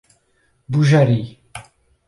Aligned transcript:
Bujari 0.71 1.21